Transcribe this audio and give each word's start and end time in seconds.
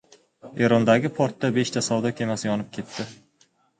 Erondagi 0.67 1.11
portda 1.19 1.51
beshta 1.59 1.83
savdo 1.89 2.13
kemasi 2.21 2.51
yonib 2.51 2.73
ketdi 2.79 3.07